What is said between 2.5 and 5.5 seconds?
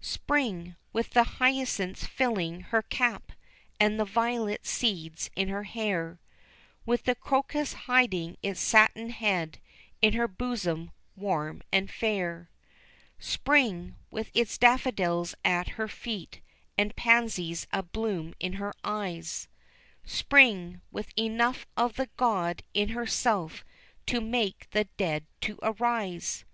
her cap, and the violet seeds in